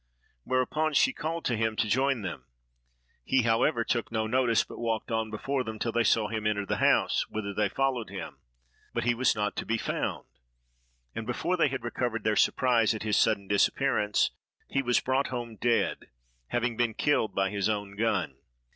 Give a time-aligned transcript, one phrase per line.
[0.45, 2.45] whereupon she called to him to join them.
[3.23, 6.65] He, however, took no notice, but walked on before them, till they saw him enter
[6.65, 10.25] the house, whither they followed him;—but he was not to be found:
[11.13, 14.31] and before they had recovered their surprise at his sudden disappearance,
[14.67, 16.07] he was brought home dead,
[16.47, 18.37] having been killed by his own gun.